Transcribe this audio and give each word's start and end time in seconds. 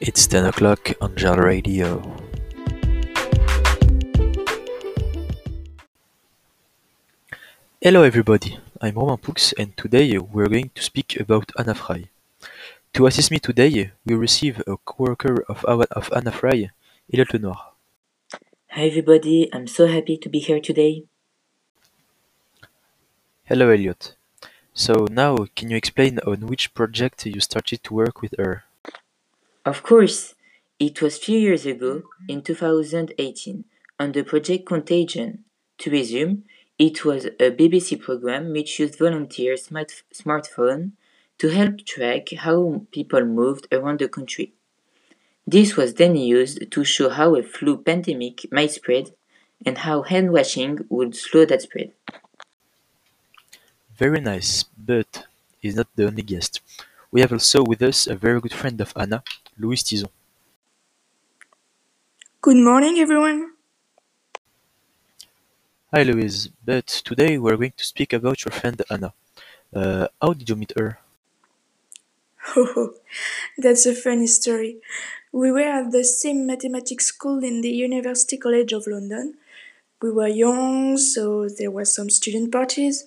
It's 0.00 0.26
10 0.26 0.46
o'clock 0.46 0.92
on 1.02 1.14
Gel 1.14 1.36
Radio. 1.36 2.00
Hello 7.82 8.02
everybody, 8.02 8.58
I'm 8.80 8.94
Roman 8.94 9.18
Poux 9.18 9.52
and 9.58 9.76
today 9.76 10.16
we're 10.16 10.48
going 10.48 10.70
to 10.74 10.82
speak 10.82 11.20
about 11.20 11.52
Anna 11.58 11.74
Fry. 11.74 12.08
To 12.94 13.06
assist 13.08 13.30
me 13.30 13.38
today, 13.40 13.92
we 14.06 14.14
receive 14.14 14.62
a 14.66 14.78
co-worker 14.78 15.44
of, 15.50 15.66
of 15.66 16.10
Anna 16.16 16.32
Fry, 16.32 16.70
Elliot 17.12 17.34
Lenoir. 17.34 17.72
Hi 18.70 18.86
everybody, 18.86 19.50
I'm 19.52 19.66
so 19.66 19.86
happy 19.86 20.16
to 20.16 20.30
be 20.30 20.38
here 20.38 20.60
today. 20.60 21.04
Hello 23.44 23.68
Elliot. 23.68 24.14
So 24.72 25.06
now, 25.10 25.44
can 25.54 25.68
you 25.68 25.76
explain 25.76 26.20
on 26.26 26.46
which 26.46 26.72
project 26.72 27.26
you 27.26 27.40
started 27.40 27.84
to 27.84 27.92
work 27.92 28.22
with 28.22 28.34
her? 28.38 28.64
Of 29.70 29.84
course, 29.84 30.34
it 30.80 31.00
was 31.00 31.16
few 31.16 31.38
years 31.38 31.64
ago, 31.64 32.02
in 32.28 32.42
2018, 32.42 33.64
on 34.00 34.10
the 34.10 34.24
project 34.24 34.66
Contagion. 34.66 35.44
To 35.78 35.90
resume, 35.92 36.42
it 36.76 37.04
was 37.04 37.26
a 37.26 37.52
BBC 37.52 38.00
program 38.00 38.50
which 38.50 38.80
used 38.80 38.98
volunteers' 38.98 39.66
smart- 39.66 40.02
smartphone 40.12 40.90
to 41.38 41.50
help 41.50 41.84
track 41.86 42.32
how 42.32 42.84
people 42.90 43.24
moved 43.24 43.68
around 43.70 44.00
the 44.00 44.08
country. 44.08 44.54
This 45.46 45.76
was 45.76 45.94
then 45.94 46.16
used 46.16 46.68
to 46.72 46.82
show 46.82 47.08
how 47.08 47.36
a 47.36 47.42
flu 47.44 47.80
pandemic 47.80 48.50
might 48.50 48.72
spread 48.72 49.14
and 49.64 49.78
how 49.78 50.02
hand 50.02 50.32
washing 50.32 50.84
would 50.88 51.14
slow 51.14 51.44
that 51.44 51.62
spread. 51.62 51.92
Very 53.96 54.20
nice, 54.20 54.64
but 54.64 55.26
he's 55.60 55.76
not 55.76 55.86
the 55.94 56.08
only 56.08 56.22
guest. 56.22 56.60
We 57.12 57.20
have 57.20 57.32
also 57.32 57.62
with 57.62 57.82
us 57.82 58.08
a 58.08 58.16
very 58.16 58.40
good 58.40 58.52
friend 58.52 58.80
of 58.80 58.92
Anna, 58.96 59.22
Louis 59.60 59.82
Tison. 59.82 60.08
Good 62.40 62.56
morning, 62.56 62.98
everyone. 62.98 63.52
Hi 65.92 66.02
Louise, 66.02 66.48
but 66.64 66.86
today 66.86 67.36
we're 67.36 67.58
going 67.58 67.74
to 67.76 67.84
speak 67.84 68.14
about 68.14 68.42
your 68.44 68.52
friend 68.52 68.80
Anna. 68.88 69.12
Uh, 69.74 70.08
how 70.22 70.32
did 70.32 70.48
you 70.48 70.56
meet 70.56 70.72
her? 70.78 70.98
Oh, 72.56 72.94
that's 73.58 73.84
a 73.84 73.94
funny 73.94 74.26
story. 74.26 74.78
We 75.30 75.52
were 75.52 75.70
at 75.80 75.92
the 75.92 76.04
same 76.04 76.46
mathematics 76.46 77.06
school 77.06 77.44
in 77.44 77.60
the 77.60 77.70
University 77.70 78.38
College 78.38 78.72
of 78.72 78.86
London. 78.86 79.34
We 80.00 80.10
were 80.10 80.28
young, 80.28 80.96
so 80.96 81.48
there 81.48 81.70
were 81.70 81.84
some 81.84 82.08
student 82.08 82.50
parties, 82.50 83.04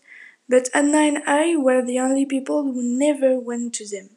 but 0.47 0.69
Anna 0.75 0.99
and 0.99 1.23
I 1.25 1.55
were 1.55 1.81
the 1.83 1.99
only 1.99 2.27
people 2.27 2.61
who 2.63 2.83
never 2.83 3.39
went 3.39 3.73
to 3.75 3.87
them. 3.87 4.09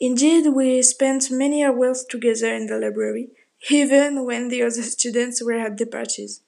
Indeed, 0.00 0.48
we 0.54 0.82
spent 0.82 1.30
many 1.30 1.62
hours 1.62 2.04
together 2.08 2.54
in 2.54 2.66
the 2.66 2.78
library, 2.78 3.28
even 3.68 4.24
when 4.24 4.48
the 4.48 4.62
other 4.62 4.82
students 4.96 5.42
were 5.42 5.52
at 5.52 5.76
the 5.76 5.86
parties. 5.86 6.40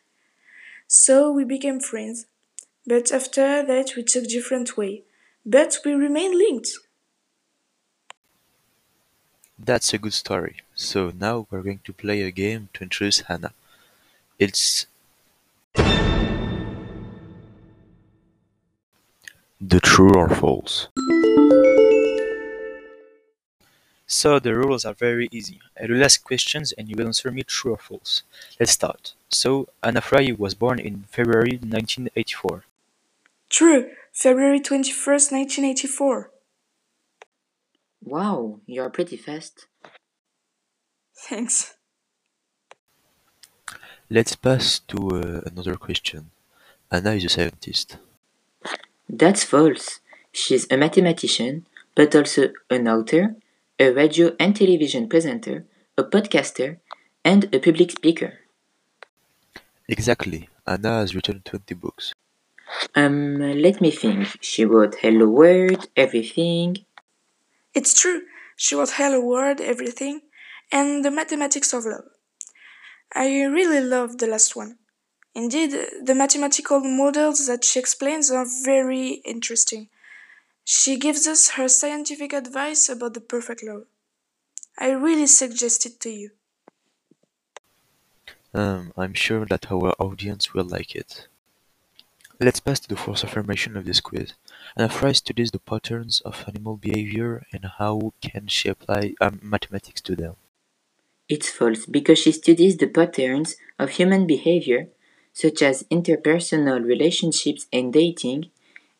So 0.86 1.30
we 1.30 1.44
became 1.44 1.78
friends. 1.80 2.26
But 2.86 3.12
after 3.12 3.62
that, 3.64 3.92
we 3.96 4.02
took 4.02 4.24
different 4.24 4.76
way. 4.76 5.02
But 5.44 5.78
we 5.84 5.92
remain 5.92 6.36
linked. 6.36 6.70
That's 9.58 9.92
a 9.94 9.98
good 9.98 10.14
story. 10.14 10.56
So 10.74 11.12
now 11.18 11.46
we're 11.50 11.62
going 11.62 11.80
to 11.84 11.92
play 11.92 12.22
a 12.22 12.30
game 12.30 12.68
to 12.74 12.82
introduce 12.82 13.20
Hannah. 13.20 13.52
It's 14.38 14.86
the 19.60 19.80
true 19.80 20.14
or 20.14 20.28
false. 20.28 20.88
So 24.12 24.38
the 24.38 24.54
rules 24.54 24.84
are 24.84 24.92
very 24.92 25.26
easy. 25.32 25.58
I 25.82 25.86
will 25.86 26.04
ask 26.04 26.22
questions 26.22 26.72
and 26.72 26.86
you 26.86 26.94
will 26.98 27.06
answer 27.06 27.30
me 27.30 27.44
true 27.44 27.72
or 27.72 27.78
false. 27.78 28.24
Let's 28.60 28.72
start. 28.72 29.14
So 29.30 29.68
Anna 29.82 30.02
Fry 30.02 30.34
was 30.36 30.54
born 30.54 30.78
in 30.78 31.04
February 31.08 31.52
1984. 31.52 32.64
True, 33.48 33.88
February 34.12 34.60
21st, 34.60 35.32
1984. 35.32 36.30
Wow, 38.04 38.60
you're 38.66 38.90
pretty 38.90 39.16
fast. 39.16 39.66
Thanks. 41.16 41.74
Let's 44.10 44.36
pass 44.36 44.80
to 44.88 44.98
uh, 45.08 45.40
another 45.50 45.76
question. 45.76 46.32
Anna 46.90 47.12
is 47.12 47.24
a 47.24 47.30
scientist. 47.30 47.96
That's 49.08 49.42
false. 49.42 50.00
She's 50.32 50.70
a 50.70 50.76
mathematician, 50.76 51.64
but 51.94 52.14
also 52.14 52.50
an 52.68 52.88
author, 52.88 53.36
a 53.82 53.90
radio 53.90 54.36
and 54.38 54.54
television 54.54 55.08
presenter, 55.08 55.66
a 55.98 56.04
podcaster, 56.04 56.78
and 57.24 57.52
a 57.52 57.58
public 57.58 57.90
speaker. 57.90 58.38
Exactly. 59.88 60.48
Anna 60.64 61.00
has 61.00 61.16
written 61.16 61.42
20 61.44 61.74
books. 61.74 62.14
Um, 62.94 63.40
let 63.66 63.80
me 63.80 63.90
think. 63.90 64.38
She 64.40 64.64
wrote 64.64 64.94
Hello 65.00 65.26
World, 65.28 65.88
Everything. 65.96 66.76
It's 67.74 68.00
true, 68.00 68.22
she 68.56 68.76
wrote 68.76 68.92
Hello 68.92 69.20
World, 69.20 69.60
Everything, 69.60 70.20
and 70.70 71.04
The 71.04 71.10
Mathematics 71.10 71.72
of 71.72 71.84
Love. 71.84 72.04
I 73.12 73.42
really 73.42 73.80
love 73.80 74.18
the 74.18 74.28
last 74.28 74.54
one. 74.54 74.78
Indeed, 75.34 75.72
the 76.04 76.14
mathematical 76.14 76.80
models 76.80 77.48
that 77.48 77.64
she 77.64 77.80
explains 77.80 78.30
are 78.30 78.46
very 78.64 79.22
interesting. 79.24 79.88
She 80.64 80.98
gives 80.98 81.26
us 81.26 81.50
her 81.50 81.68
scientific 81.68 82.32
advice 82.32 82.88
about 82.88 83.14
the 83.14 83.20
perfect 83.20 83.62
love. 83.62 83.84
I 84.78 84.90
really 84.90 85.26
suggest 85.26 85.86
it 85.86 86.00
to 86.00 86.10
you. 86.10 86.30
Um, 88.54 88.92
I'm 88.96 89.14
sure 89.14 89.44
that 89.46 89.70
our 89.72 89.92
audience 89.98 90.54
will 90.54 90.64
like 90.64 90.94
it. 90.94 91.26
Let's 92.40 92.60
pass 92.60 92.80
to 92.80 92.88
the 92.88 92.96
fourth 92.96 93.24
affirmation 93.24 93.76
of 93.76 93.84
this 93.84 94.00
quiz. 94.00 94.32
Anna 94.76 94.88
Fry 94.88 95.12
studies 95.12 95.50
the 95.50 95.58
patterns 95.58 96.20
of 96.22 96.44
animal 96.48 96.76
behavior 96.76 97.44
and 97.52 97.64
how 97.78 98.12
can 98.20 98.48
she 98.48 98.68
apply 98.68 99.14
um, 99.20 99.38
mathematics 99.42 100.00
to 100.02 100.16
them. 100.16 100.36
It's 101.28 101.50
false 101.50 101.86
because 101.86 102.18
she 102.18 102.32
studies 102.32 102.76
the 102.76 102.88
patterns 102.88 103.56
of 103.78 103.90
human 103.90 104.26
behavior, 104.26 104.88
such 105.32 105.62
as 105.62 105.84
interpersonal 105.84 106.84
relationships 106.84 107.66
and 107.72 107.92
dating, 107.92 108.50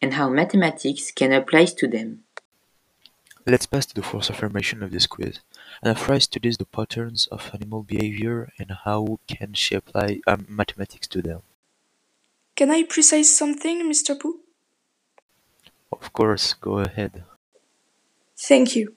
and 0.03 0.15
how 0.15 0.29
mathematics 0.29 1.13
can 1.13 1.33
apply 1.33 1.67
to 1.67 1.87
them. 1.87 2.25
Let's 3.47 3.67
pass 3.67 3.87
to 3.87 3.95
the 3.95 4.03
fourth 4.03 4.31
affirmation 4.31 4.83
of 4.83 4.91
this 4.91 5.07
quiz. 5.07 5.41
Anna 5.83 5.95
Fry 5.95 6.19
studies 6.19 6.59
the 6.59 6.65
patterns 6.65 7.29
of 7.29 7.51
animal 7.55 7.83
behavior 7.83 8.53
and 8.59 8.71
how 8.85 9.21
can 9.27 9.55
she 9.55 9.75
apply 9.75 10.21
um, 10.27 10.47
mathematics 10.49 11.07
to 11.09 11.23
them. 11.23 11.43
Can 12.55 12.71
I 12.71 12.83
precise 12.83 13.37
something, 13.37 13.83
Mr. 13.91 14.19
Pooh? 14.19 14.41
Of 15.91 16.13
course, 16.13 16.55
go 16.55 16.79
ahead. 16.79 17.25
Thank 18.37 18.77
you. 18.77 18.95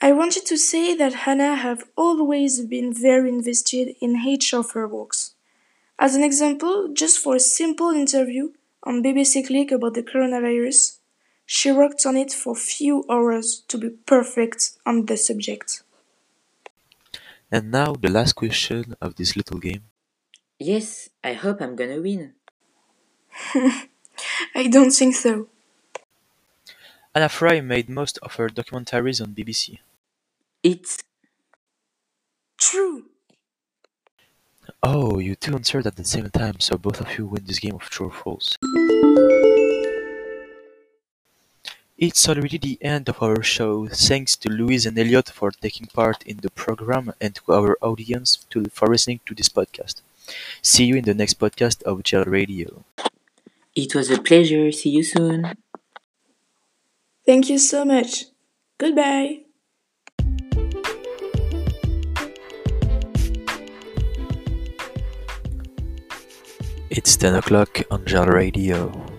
I 0.00 0.12
wanted 0.12 0.46
to 0.46 0.56
say 0.56 0.96
that 0.96 1.24
Hannah 1.24 1.56
have 1.56 1.84
always 1.96 2.62
been 2.62 2.92
very 2.92 3.28
invested 3.28 3.94
in 4.00 4.16
each 4.16 4.54
of 4.54 4.72
her 4.72 4.88
works. 4.88 5.34
As 5.98 6.14
an 6.14 6.24
example, 6.24 6.88
just 6.92 7.18
for 7.18 7.36
a 7.36 7.40
simple 7.40 7.90
interview 7.90 8.52
on 8.82 9.02
BBC 9.02 9.46
Click 9.46 9.72
about 9.72 9.94
the 9.94 10.02
coronavirus, 10.02 10.98
she 11.46 11.72
worked 11.72 12.06
on 12.06 12.16
it 12.16 12.32
for 12.32 12.54
few 12.54 13.04
hours 13.10 13.62
to 13.68 13.78
be 13.78 13.90
perfect 13.90 14.72
on 14.86 15.06
the 15.06 15.16
subject. 15.16 15.82
And 17.50 17.70
now 17.70 17.94
the 17.94 18.10
last 18.10 18.34
question 18.34 18.94
of 19.00 19.16
this 19.16 19.36
little 19.36 19.58
game. 19.58 19.82
Yes, 20.58 21.08
I 21.24 21.32
hope 21.32 21.60
I'm 21.60 21.74
gonna 21.74 22.00
win. 22.00 22.34
I 24.54 24.68
don't 24.68 24.92
think 24.92 25.14
so. 25.14 25.48
Anna 27.14 27.28
Fry 27.28 27.60
made 27.60 27.88
most 27.88 28.18
of 28.22 28.34
her 28.36 28.48
documentaries 28.48 29.20
on 29.20 29.34
BBC. 29.34 29.78
It's 30.62 30.98
True. 32.60 33.06
Oh, 34.82 35.18
you 35.18 35.34
two 35.34 35.54
answered 35.54 35.86
at 35.86 35.96
the 35.96 36.04
same 36.04 36.30
time, 36.30 36.60
so 36.60 36.76
both 36.76 37.00
of 37.00 37.18
you 37.18 37.26
win 37.26 37.44
this 37.44 37.58
game 37.58 37.74
of 37.74 37.82
true 37.82 38.08
or 38.08 38.12
false. 38.12 38.56
It's 42.00 42.28
already 42.28 42.58
the 42.58 42.78
end 42.80 43.08
of 43.08 43.22
our 43.22 43.42
show. 43.44 43.86
Thanks 43.86 44.34
to 44.36 44.48
Louise 44.48 44.86
and 44.86 44.98
Elliot 44.98 45.28
for 45.28 45.50
taking 45.52 45.86
part 45.86 46.22
in 46.24 46.38
the 46.38 46.50
program 46.50 47.12
and 47.20 47.34
to 47.36 47.52
our 47.52 47.76
audience 47.80 48.44
to, 48.50 48.64
for 48.72 48.88
listening 48.88 49.20
to 49.26 49.34
this 49.34 49.48
podcast. 49.48 50.00
See 50.62 50.84
you 50.86 50.96
in 50.96 51.04
the 51.04 51.14
next 51.14 51.38
podcast 51.38 51.82
of 51.84 52.02
Gel 52.02 52.24
Radio. 52.24 52.84
it 53.74 53.94
was 53.94 54.10
a 54.10 54.20
pleasure. 54.20 54.70
See 54.72 54.90
you 54.90 55.02
soon. 55.04 55.54
Thank 57.24 57.48
you 57.48 57.58
so 57.58 57.84
much. 57.84 58.26
Goodbye. 58.78 59.40
It's 66.90 67.16
10 67.16 67.36
o'clock 67.36 67.82
on 67.90 68.04
Gel 68.04 68.26
Radio. 68.26 69.09